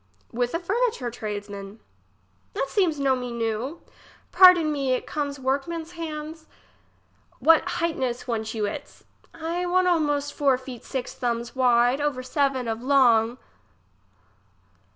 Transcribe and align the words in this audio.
fTith 0.33 0.55
a 0.55 0.59
furniture 0.59 1.11
tradesman. 1.11 1.79
It 2.55 2.69
seems 2.71 2.99
no 2.99 3.15
me 3.15 3.31
new. 3.31 3.81
Pardon 4.31 4.71
me, 4.71 4.93
it 4.93 5.05
comes 5.05 5.39
workman's 5.39 5.91
hands. 5.91 6.47
Which 7.39 7.61
hightness 7.65 8.27
want 8.27 8.55
you 8.55 8.65
its? 8.65 9.03
I 9.31 9.67
want 9.67 9.87
almost 9.87 10.33
four 10.33 10.57
feet 10.57 10.83
six 10.83 11.13
thumbs 11.13 11.55
wide's, 11.55 12.01
over 12.01 12.23
seven 12.23 12.67
of 12.67 12.81
long. 12.81 13.37